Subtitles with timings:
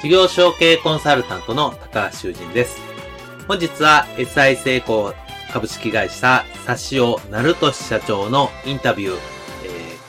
[0.00, 2.80] 事業承継コンサルタントの高橋修人です。
[3.48, 5.12] 本日は SI 成功
[5.52, 9.18] 株式会社サ尾成俊社長のインタビュー、え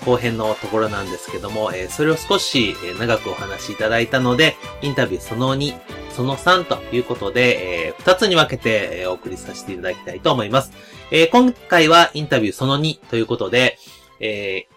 [0.01, 5.73] ー、後編のところなんですけども、えー、それを少し長くお話しいただいたので、インタビューその2、
[6.15, 10.71] その3ということで、えー、2つに分けて、えお送りさせていただきたいと思います。
[11.09, 13.79] え今回はインタビューその2ということで、
[14.19, 14.73] えー、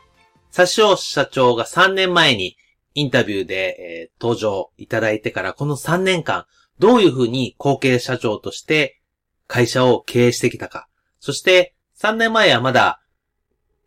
[0.51, 2.57] サシオ社長が3年前に
[2.95, 6.47] インタビューで、えー、登場いただいてからこの3年間、
[6.79, 9.01] どういうふうに後継社長として
[9.47, 10.89] 会社を経営してきたか。
[11.21, 13.01] そして3年前はまだ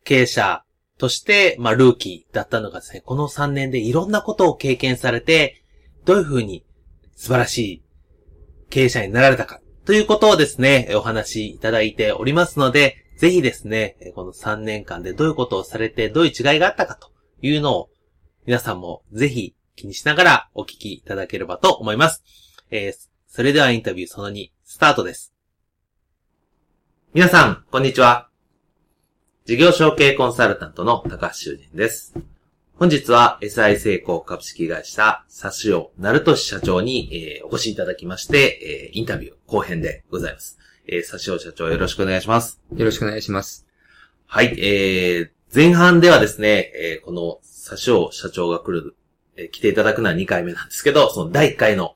[0.03, 0.63] 経営者
[0.97, 5.63] として、まあ、ルーキーだったのがですね、この3年でいろんなことを経験されて、
[6.05, 6.65] どういうふうに
[7.15, 7.83] 素晴らしい
[8.69, 9.59] 経営者になられたか。
[9.85, 17.11] ということをですね、お話しいただいておりますので、ぜひですね、この3年間でどういうことをされて、どういう違いがあったかと
[17.41, 17.89] いうのを
[18.45, 22.23] 皆さんもぜひ気にしながらお聞きいただければと思います。
[22.69, 25.33] えー、それではインタビューその2、スタートです。
[27.15, 28.29] 皆さん、こんにちは。
[29.45, 32.13] 事業承継コンサルタントの高橋修人です。
[32.75, 40.59] 本日は SI 成功株式会社、サシオ、ナルトシ社長に、えー、お越しいただきまして、えー、インタビュー後編でございます。
[40.87, 42.61] えー、サシオ社長よろしくお願いします。
[42.75, 43.65] よろしくお願いします。
[44.27, 48.97] はい、えー、前半ではですね、えー、この佐生社長が来る、
[49.37, 51.95] えー、来ていただくのは2回目なんですけど、その第1回の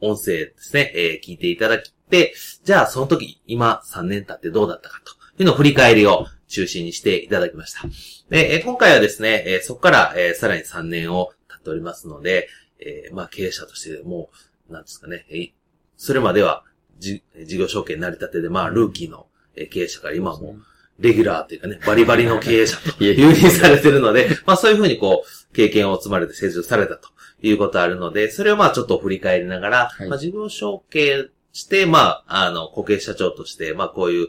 [0.00, 2.32] 音声ですね、えー、聞いていただきて、
[2.64, 5.02] じゃあその時、今3年経ってどうだったか
[5.36, 7.82] というのを振り返りを中心にしていただきました。
[8.30, 12.48] で、え、今回はですね、え、そこから、え、さらに3年を経っておりますので、
[12.80, 14.30] え、まあ経営者としても
[14.70, 15.52] う、なんですかね、えー、
[15.98, 16.64] それまでは
[16.98, 19.26] 事業承継成り立てで、まあルーキーの
[19.70, 20.56] 経営者から今も、
[20.98, 27.08] レギュラーというかね、バリバリの経営者と いうふうにされてるので、まあそういうふうにこう、経験を積まれて成長されたと
[27.40, 34.28] いうことあるので、それをまあちょっと振り返りながら、はい、まあ事業承継して、まあ、あの、固形社長として、まあこういう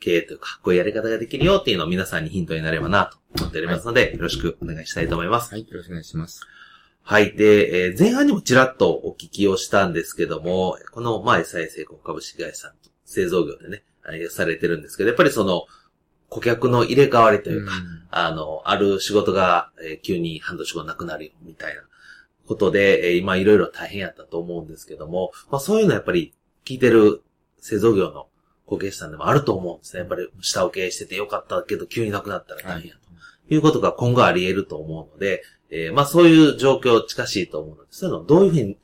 [0.00, 5.52] 経営というか、こういうやり方ができるよっていうのを皆さんにヒントになればなと思っておりますので、はい、よろしくお願いしたいと思います。
[5.52, 6.42] はい、よろしくお願いします。
[7.02, 7.36] はい。
[7.36, 12.72] で、えー、前半にもちらっとお聞きをしたんですけども、この、まあ、再成功株式会社
[13.04, 13.84] 製造業でね、
[14.30, 15.66] されてるんですけど、やっぱりその、
[16.36, 21.80] 顧客の入れ替わりというか、うん、あの、ある仕事が、えー、急に半年後なくなるよ、みたいな
[22.46, 26.34] ことで、えー、今いろいろ大変やったと思うんですけども、まあそういうのやっぱり
[26.66, 27.22] 聞いてる
[27.58, 28.28] 製造業の
[28.66, 30.00] 後継者さんでもあると思うんですね。
[30.00, 33.00] やっぱり下請けしててよかったけど急になくなったら大変やと。
[33.10, 33.16] は
[33.48, 38.78] い、いうことが今後あり得ると思うので、えー、まあそういう状況近しいと思うので、そういうのをどういうふうに、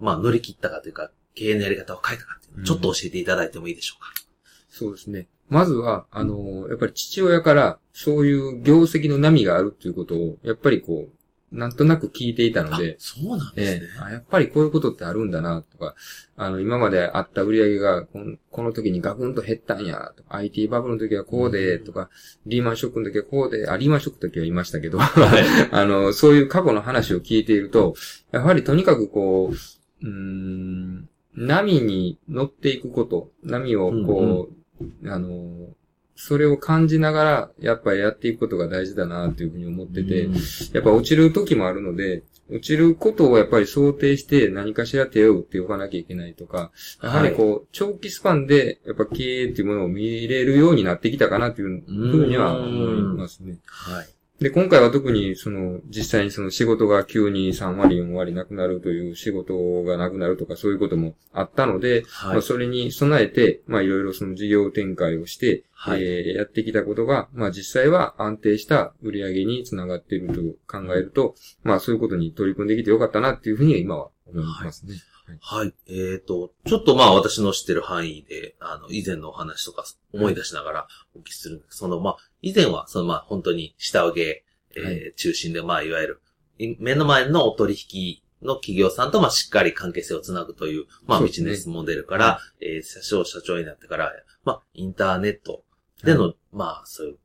[0.00, 4.08] まあ乗り切ったかというか、経営のやり方を変えたかっていうのをちょっと教えていただいてもいいでしょうか。
[4.16, 4.24] うん、
[4.68, 5.28] そうですね。
[5.48, 11.14] まずは、あの、やっぱり父親からそういう業績の波があるっていうことを、やっぱりこう、
[11.54, 15.94] なんとなく聞いていたので、そうなんですね、えー、やっぱりこういうことってあるんだな、とか、
[16.36, 22.10] あの、今まであった売り上げがこの、この時にガクンと減ったんや、とか、IT バブルの時はこうで、とか、
[22.46, 24.98] リーマンショックの時はこうで、あ、リーマンショックの時は言いましたけど、
[25.70, 27.94] あの、そういう過去の話を聞いていると、
[28.32, 34.63] やはりとにかくこう、うん、波に乗っていくこと、波をこう、うんうん
[35.06, 35.68] あの、
[36.16, 40.28] それを感じながら、やっぱりやっていくことが大事だな、というふうに思ってて、
[40.72, 46.70] やっぱ落ちる時もあるので、落ちることをやっぱり想定して何かしら手を打っておかなきゃいけないとか、
[47.02, 53.58] やはりこう、長期スパンでやっぱ経営っていうものを見れるようになってきたかなというふうには思いますね。
[53.64, 54.13] はい。
[54.40, 74.94] で、今回は特に、その、実際にその仕事が急に3割、4割なくなるという仕事がなくなるとかそういうこともあったので、はい、まあ、それに備えて、まあいろいろその事業展開をして、はい、えー、やってきたことが、まあ実際は安定した売り上げにつながっていると考えると、まあそういうことに取り組んできてよかったなっていうふうには今は思いますね。
[75.40, 75.74] はい。
[75.88, 84.44] えっ、と、ちょっとまあ私の知ってる範囲で、あの、以前のお話とか思い出しながらお聞きするんですそのまあ、以前は、そのまあ本当に下請け、
[84.76, 86.22] えーはい中心で、まあいわゆる、
[86.58, 94.12] い目の前のお取引の企業さんとまあしっかり関係性をつなぐという、まあビジネスモデルから、えー社長、社長になってから、
[94.44, 95.64] まあインターネット
[96.04, 97.18] での、まあそういう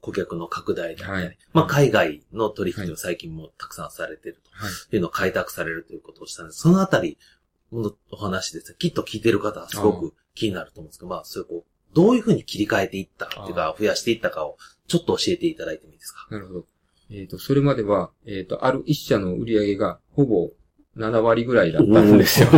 [0.00, 4.50] 顧客の拡大だったり、はいまあ海外の取引を最近もたくさんされていると。
[4.52, 4.96] はい。
[4.96, 6.58] うのを開拓されるということをしたんです。
[6.58, 7.16] そのあたり
[7.72, 8.76] のお話ですね。
[8.78, 14.56] きっと聞いてる方はすごく気になると思うんですけど、まあ、それをこう、どういうふうに切り替えていったっていうか、増やしていったかを、
[14.88, 16.26] ちょっと教えていただいてもいいですか？
[16.30, 16.64] なるほど。
[17.10, 20.50] えっ、と、それまでは、えっ、と、ある一社の売り上げが、ほぼ
[20.96, 22.48] 7割ぐらいだったんですよ。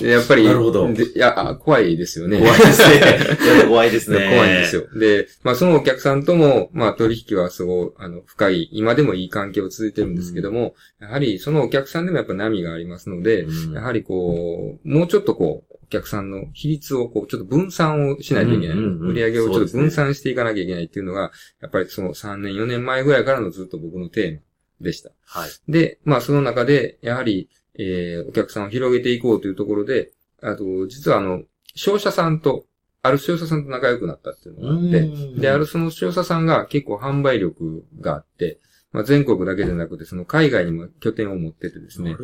[0.00, 2.38] でやっぱり、なるほどでいや、あ怖いですよね。
[2.38, 3.66] 怖いですね。
[3.66, 4.18] 怖いですね。
[4.30, 4.86] 怖いんですよ。
[4.98, 13.72] で、まあそのお客さんとも、まあ取引はすごい、あの、深い、今でもいい関係を続いてるんですけども、やはりそのお客さんでもやっぱ波がありますので、うん。
[13.72, 18.76] やはりこう、もうちょっとこう、お客さんの比率をこう、ちょっと分散をしないといけない。
[18.76, 24.40] うんうんうん売り上げをちょっと分散していかなきゃいけないっていうのが、やっぱりその3年、4年前ぐらいからのずっと僕のテーマ
[24.80, 25.10] でした。
[25.26, 25.50] はい。
[25.68, 27.48] で、まあその中で、やはり、
[27.78, 31.42] えー、お客さんを広げていこうというところで、あと、実はあの、
[31.74, 32.66] 商社さんと、
[33.02, 38.60] ある商社さんと仲良くなったっていうのがあって、で、あるその商社さんが結構販売力があって、
[38.92, 42.16] まあ全国だけでなくて、その海外にも拠点を持っててですね。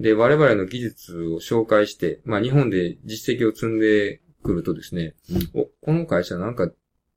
[0.00, 5.14] で、我々の技術を紹介して、まあ日本で実績を積んでくるとですね、
[5.54, 6.70] お、この会社なんか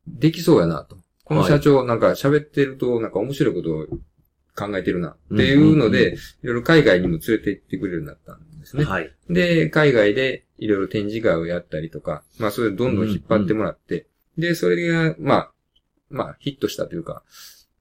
[0.08, 0.98] できそうやなと。
[1.24, 3.86] この社長なんか喋ってるとなんか面白いことを
[4.56, 8.84] 考えてるなっていうのうんうんで、いろいろ海外にも連れて行ってくれるようになったんですね。
[8.84, 9.14] はい。
[9.30, 14.08] で、海外でいろいろ展示会をやったりとか、まあそれでどんどん引っ張ってもらって、
[14.38, 15.52] で、それが、まあ、
[16.10, 17.24] まあヒットしたというか、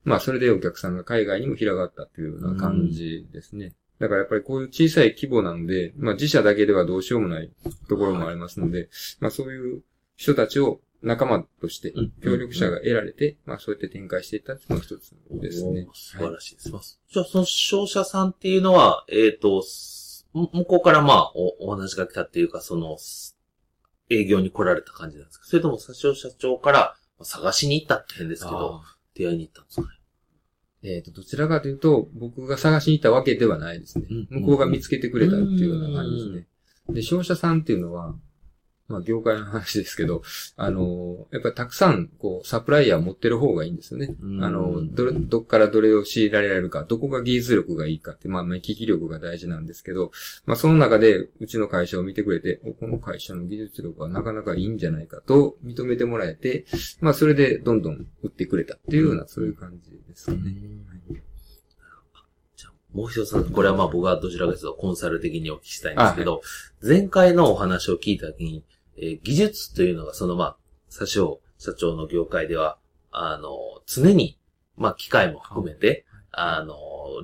[0.05, 3.75] まあそれでお客さんが海外にも広がったというような感じですね。
[3.99, 7.51] だからやっぱりこういう小さい規模なので、まあ自社だけではどうしようもない
[7.89, 8.89] ところもありますので、
[9.21, 9.83] まあそういう
[10.17, 15.87] 人たちを仲間としてうん協力者が得られて、まあそうやって展開していったっていうのが一つですね。
[15.95, 16.55] 素晴らしい。
[16.57, 16.71] です。
[16.71, 22.99] まあじゃあ、その商社さんっていうのは、えっ、と、す向こうからまあお、お話が来たっていうか、その、
[24.11, 25.47] 営業に来られた感じなんですか？
[25.47, 28.83] それとも、社長社長から探しに行ったって変ですけど、
[29.19, 29.95] 出会いに行ったんですかね？
[30.81, 34.07] えっ、と、どちらかというと、僕が探しに行ったわけではないですね。
[34.09, 36.47] うん向こうが見つけてくれたっていうような感じですね。
[36.95, 38.15] で、商社さんっていうのは、
[38.89, 40.23] まあ、業界の話ですけど、
[40.57, 44.15] あの、やっぱりたくさん、こう、サプライヤーを持ってる方がいいんですよね。
[44.23, 50.11] うんあの、どれ、どっからどれを強いられるか、どこが技術力がいいかって、まあ、目利き力が大事なんですけど、
[50.47, 56.65] まあ、その中で、うちの会社を見てくれて、おこの会社の技術力はなかなかいいんじゃないかと認めてもらえて、
[57.01, 60.55] まあ、それでどんどん売ってくれたっていうような、そういう感じですかね。
[62.57, 66.41] じゃあもう一つ、これはまあ僕はどちらかというとコンサル的にお聞きしたいんですけど、
[66.83, 68.65] 前回のお話を聞いたときに、
[69.01, 70.57] えー技術というのがそのまあ、
[70.91, 72.79] 社長、社長の業界では、
[73.11, 73.51] あの、
[73.87, 74.39] 常に、
[74.77, 76.77] まあ機械も含めて、あの、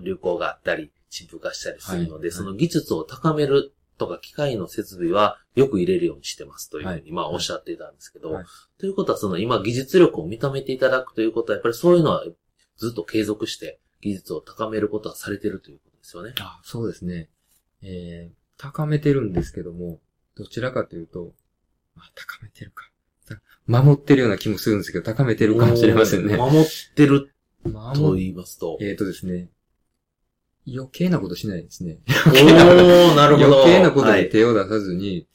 [0.03, 2.31] 流行があったり、陳腐化したりするので、はい。
[2.33, 7.13] その技術を高めるとか機械の設備はよく入れるようにしてますというふうに、はい。
[7.13, 8.45] まあおっしゃっていたんですけど、はい。
[8.79, 12.25] ということはその今技術力を認めていただくということは、やっぱりそういうのは
[12.77, 16.35] ずっと継続して技術を高めることはされてるということですよね。
[16.41, 17.31] あそうですね。
[17.83, 20.01] えー、高めてるんですけども、
[20.37, 21.33] どちらかというと、ま
[21.97, 22.91] あ、高めてるか。
[23.29, 26.37] た守ってるような気もするんですけど、高めてるかもしれませんね。
[26.37, 27.31] 守ってる
[27.63, 28.79] と守言いますと。
[28.81, 29.49] えーとですね、
[30.67, 31.99] 余計なことしないですね。
[32.27, 33.63] おー、なるほど。
[33.63, 35.27] 余計なことはいに手を出さずに、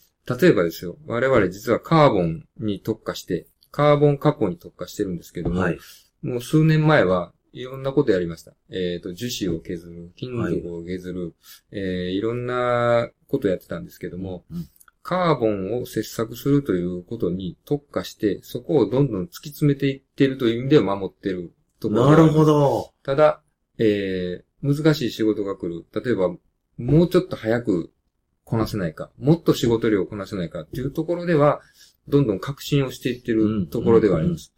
[0.41, 5.79] 例えばですよ、我々実はカーボンに特化して、カーボン加工に特化してるんですけども、はい。
[6.21, 8.53] もう数年前はいろんなことやりました。
[8.69, 11.33] えっ、と、樹脂を削る、金属を削る、
[11.71, 14.67] えーいろんなことやってたんですけども、うん
[15.09, 22.93] カーボンを切削するということに特化して、そこをどんどん突き詰めていってるという意味では守ってるところなるほど。
[23.01, 23.41] ただ、
[23.79, 25.83] えー、難しい仕事が来る。
[25.99, 26.29] 例えば、
[26.77, 27.91] もうちょっと早く
[28.43, 31.61] こなせないか、もっと仕事量をこなせないかっていうところでは、
[32.07, 34.53] どんどん革新をしていってるところではあります。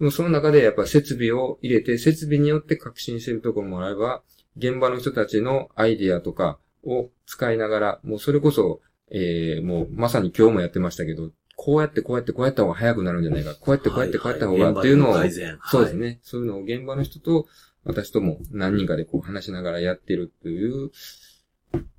[0.00, 4.22] でもその中でやっぱ設備を入れて、設備によって革新しているところもあれば、
[4.58, 15.14] 現場の人たちのアイディアとかを使いながら、もうそれこそ、えー、もうまさに今日もやってましたけど、こうやってこうやってこうやった方が早くなるんじゃないか、こうやってこうやってこうやった方がっていうのを。
[15.14, 16.20] そうですね。
[16.22, 17.46] そういうのを現場の人と、
[17.84, 20.90] 私とも何人かでこう話しながらやってるという、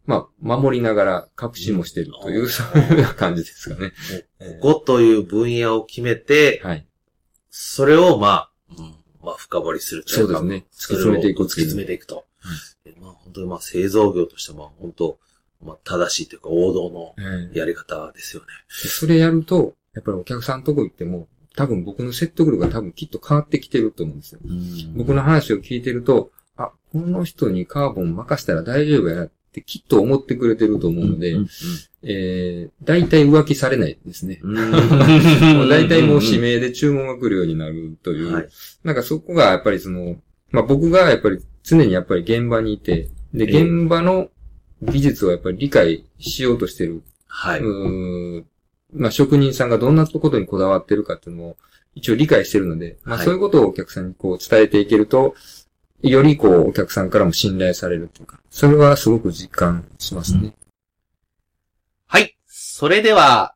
[0.06, 3.92] まあ、守りながら革新もしてるという、うんそういう感じですかね。
[4.62, 6.88] ここという分野を決めて、はい。
[7.50, 8.96] それをまあ、うん
[9.26, 10.56] まあ深掘りするといかそうですね。
[10.56, 12.26] 突き詰めていく突き詰めていくと。
[12.86, 15.20] えまあ本当にまあ製造業としても本当、
[15.66, 18.48] まあ、正しいというか王道のええやり方ですよね。
[18.84, 24.40] でそれやると、やっぱりお客さんのとこ行っても、多分僕の説得力が多分きっと変わってきてると思うんですよ。
[24.96, 31.48] 僕の話を聞いてると、あ、この人にカーボン任せたら大丈夫やなってきっと思ってくれてると思うので、うん
[32.04, 34.40] えー、大体浮気されないですね。
[34.44, 34.54] う
[35.70, 38.50] 大体もう指名で注文が来るようになるという、はい。
[38.84, 40.18] なんかそこがやっぱりその、
[40.52, 43.64] まあ僕がやっぱり常にやっぱり現場にいて、で、ええ。
[43.64, 44.30] 現場の
[44.82, 47.04] 技術をやっぱり理解しようとしてる。
[47.28, 47.60] はい。
[47.60, 48.46] うーん
[48.94, 51.58] まあ職人さんがどんなことにこだわってるかっていうのを
[51.96, 55.36] 一応理解してるので、まあはいそういうことをお客さんにこう伝えていけると、
[56.02, 60.54] よりこうお客さんからも信頼されるというか、それはすごく実感しますね。
[62.08, 62.38] はい。
[62.48, 63.56] それでは、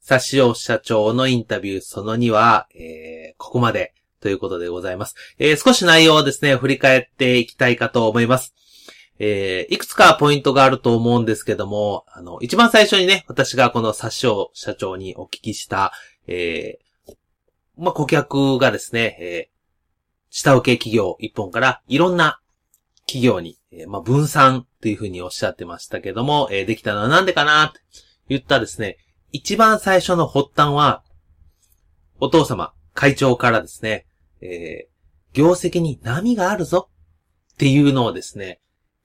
[0.00, 5.14] サシオ社長のインタビューその2は、えー、ここまでということでございます。
[5.38, 8.54] えー、少し内容をですね、振り返っていきたいかと思います。
[9.18, 15.92] えー、いくつかポイントがあると思うんですけども、あの、一番最初にね、私がこのサシオ社長にお聞きした、
[16.26, 17.14] えー、
[17.76, 19.52] まあ、顧客がですね、えー、
[20.30, 22.40] 下請け企業一本からいろんな
[23.06, 27.80] 企業に、えーまあ、分散というふうにおっしゃってましたけども、えーできたのはなんでかなって
[28.28, 28.96] 言ったですね、
[29.30, 31.02] 一番最初の発端は、
[32.20, 34.06] お父様、会長からですね、
[34.40, 34.92] えー
[35.32, 36.90] 業績に波があるぞ
[37.54, 38.60] っていうのをですね、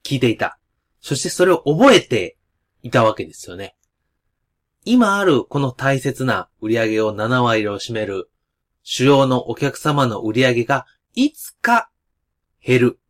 [0.08, 0.58] 聞いていた。
[1.02, 2.38] そしてそれを覚えて
[2.82, 3.76] いたわけですよね。
[4.86, 8.30] 今あるこの大切な売り上げを7割を占める
[8.82, 11.90] 主要のお客様の売り上げがいつか
[12.64, 13.00] 減る。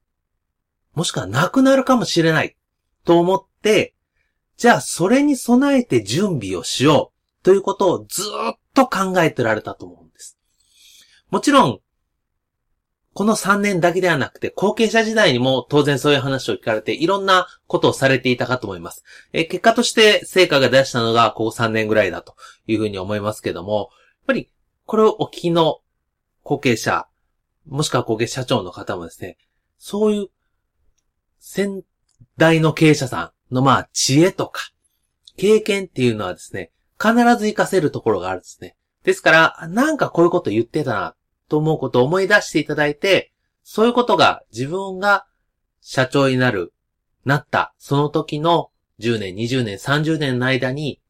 [0.94, 2.56] もしくはなくなるかもしれない
[3.04, 3.94] と思って、
[4.56, 10.36] じゃあそれに備えて準備をしようということをずっと考えてられたと思うんです。
[11.30, 11.78] もちろん、
[13.18, 19.02] この3年だけではなくて、後継者時代にも当然そういう話を聞かれて、いろんなことをされていたかと思います。
[19.32, 22.36] え結果として成果が出したのが、ここ3年ぐらいだと
[22.68, 24.52] いうふうに思いますけども、やっぱり、
[24.86, 25.80] これをお聞きの
[26.44, 27.08] 後継者、
[27.66, 29.36] もしくは後継社長の方もですね、
[29.78, 30.28] そういう
[31.40, 31.82] 先
[32.36, 34.70] 代の経営者さんのまあ知恵とか、
[35.36, 36.70] 経験っていうのはですね、
[37.02, 38.76] 必ず活かせるところがあるんですね。
[39.02, 41.14] ですから、なんかこういうこと言ってたな、
[41.48, 45.26] と思うことを思い出していただいて、そういうことが自分が
[45.80, 46.72] 社長になる、
[47.24, 51.00] なった、その時の10年、20年、30年の間に、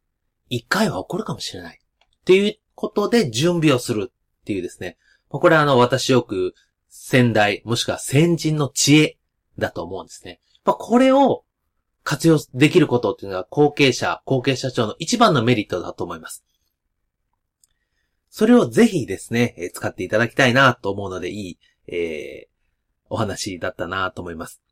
[0.50, 1.78] 1回は起こるかもしれない。
[1.78, 4.96] っていうことで準備をするっていうですね。
[5.28, 6.54] これはあの、私よく
[6.88, 9.18] 先代、もしくは先人の知恵
[9.58, 10.40] だと思うんですね。
[10.64, 11.44] これを
[12.02, 16.44] 活用できることっていうのは後継者、後継社長の一番のメリットだと思います。
[18.38, 22.48] それをぜひですね、え使っていただきたいなと思うのでいい、えー
[23.10, 24.62] お話だったなと思います。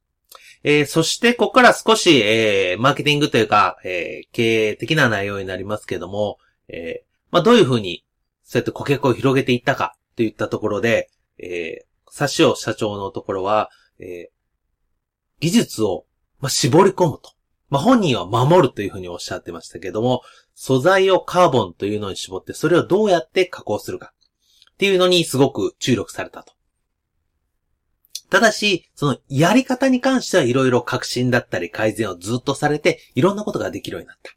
[0.63, 8.05] えーそして、ここから少し、えーマーケティングというか、えー経営的な内容になりますけども、えまあ、どういうふうに、
[8.45, 14.31] そうやって顧客を広げていったかといったところで、えー、サシオ社長のところは、え
[15.41, 16.07] 技術を、
[16.39, 17.33] ま、絞り込むと。
[17.69, 20.23] まあ、本人は守るというふうにおっしゃってましたけども、
[20.59, 24.15] 素材をカーボンというのに絞って、それをどうやって加工するか。
[24.73, 26.55] っていうのにすごく注力されたと。
[28.31, 34.33] ただし、そのやり方に関してはいろいろ革新だったり改善をずっとされて、いろんなことができるようになった。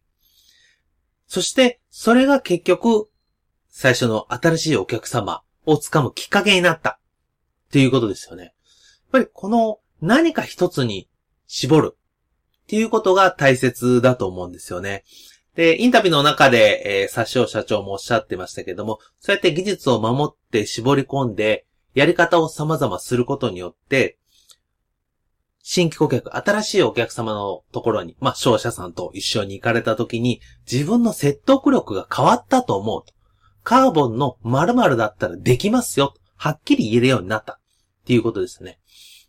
[1.26, 3.10] そして、それが結局、
[3.70, 7.00] 最初の新しいお客様をつかむきっかけになった。
[7.70, 8.44] っていうことですよね。
[8.44, 8.54] やっ
[9.12, 11.08] ぱりこの何か一つに
[11.48, 15.04] 絞るっていうことが大切だと思うんですよね。
[15.56, 24.18] で、インタビューの中で、えー、サシオ社長もおっしゃってましたけども、そうやって技術を守って絞り込んで、やり方を様々することによって、
[25.62, 30.42] 新規顧客、新しいお客様のところに、まあ、商社さんと一緒に行かれた時に、
[30.72, 33.14] 自分の説得力が変わったと思うと。
[33.64, 36.16] カーボンの〇〇だったらできますよ。
[36.38, 37.54] はっきり言えるようになった。
[37.54, 37.60] っ
[38.06, 38.80] ていうことですね。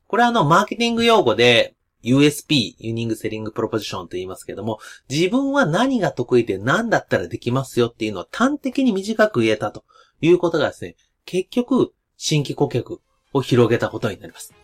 [0.07, 4.79] これはあの、マーケティング用語で、USP、 Unique Selling Proposition と言いますけども、
[5.09, 9.85] 自分は何が得意で何だったらできますよっていうのを端的に短く言えたと
[10.21, 13.01] いうことがですね、結局、新規顧客
[13.33, 14.55] を広げたことになります。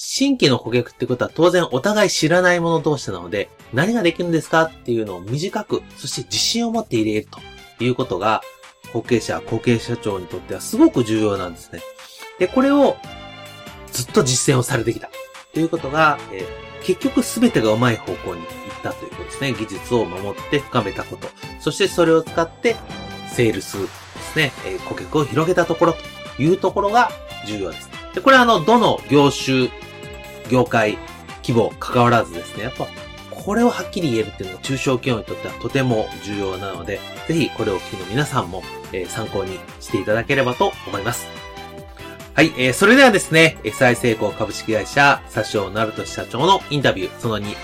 [0.00, 7.26] 新規の顧客ってことは当然お互い知らない者同士なので、何ができるんですかっていうのを短く、そして自信を持って言える
[7.78, 8.42] ということが、
[8.92, 11.80] 後継者、後継社長にとってはすごく重要なんですね。
[12.38, 12.96] で、これを
[13.92, 15.10] ずっと実践をされてきた。
[15.58, 18.48] ということが、えー結局全てがうまい方向に行っ
[18.84, 19.52] たということですね。
[19.52, 21.28] 技術を守って深めたこと。
[21.58, 22.76] そしてそれを使って、
[23.26, 23.88] セールスで
[24.20, 25.94] すね、えー顧客を広げたところ
[26.36, 27.10] というところが
[27.44, 27.90] 重要です。
[28.14, 29.70] で、これはあの、どの業種、
[30.48, 30.98] 業界、
[31.42, 32.86] 規模、関わらずですね、やっぱ、
[33.32, 38.62] これをはっきり言えるっていうのが中小企業にとってはとても重要なので、ぜひこれをお聞きの皆さんも、
[38.92, 41.26] えー参考にしていただければと思います。
[42.38, 47.58] はい、えー、それではですね、SI 成功株式会社、佐生成俊社長のインタビュー、その2、えー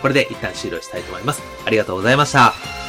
[0.00, 1.42] これで一旦終了したいと思います。
[1.64, 2.81] ありがとうございました。